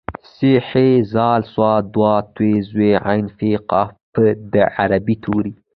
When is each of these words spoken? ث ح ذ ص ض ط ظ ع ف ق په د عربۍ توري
ث 0.35 0.37
ح 0.67 0.69
ذ 1.11 1.15
ص 1.53 1.55
ض 1.95 1.97
ط 2.35 2.37
ظ 2.75 2.77
ع 3.09 3.17
ف 3.37 3.39
ق 3.69 3.71
په 4.13 4.23
د 4.51 4.53
عربۍ 4.77 5.15
توري 5.23 5.53